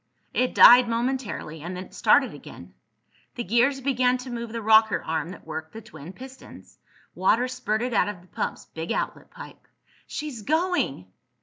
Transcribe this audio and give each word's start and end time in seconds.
It 0.33 0.55
died 0.55 0.89
momentarily, 0.89 1.61
and 1.61 1.77
then 1.77 1.83
it 1.83 1.93
started 1.93 2.33
again. 2.33 2.73
The 3.35 3.43
gears 3.43 3.81
began 3.81 4.17
to 4.17 4.31
move 4.31 4.51
the 4.51 4.59
rocker 4.63 5.03
arm 5.03 5.29
that 5.29 5.45
worked 5.45 5.73
the 5.73 5.81
twin 5.83 6.11
pistons. 6.11 6.79
Water 7.13 7.47
spurted 7.47 7.93
out 7.93 8.09
of 8.09 8.21
the 8.21 8.27
pump's 8.27 8.65
big 8.65 8.91
outlet 8.91 9.29
pipe! 9.29 9.67
"She's 10.07 10.41
going!" 10.41 11.05